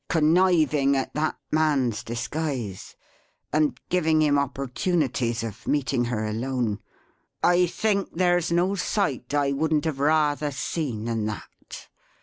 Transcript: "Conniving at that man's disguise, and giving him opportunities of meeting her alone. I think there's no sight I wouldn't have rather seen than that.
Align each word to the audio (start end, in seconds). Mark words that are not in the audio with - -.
"Conniving 0.09 0.95
at 0.95 1.13
that 1.13 1.37
man's 1.51 2.03
disguise, 2.03 2.95
and 3.53 3.79
giving 3.89 4.19
him 4.23 4.39
opportunities 4.39 5.43
of 5.43 5.67
meeting 5.67 6.05
her 6.05 6.25
alone. 6.25 6.79
I 7.43 7.67
think 7.67 8.09
there's 8.11 8.51
no 8.51 8.73
sight 8.73 9.35
I 9.35 9.51
wouldn't 9.51 9.85
have 9.85 9.99
rather 9.99 10.49
seen 10.49 11.05
than 11.05 11.27
that. 11.27 11.87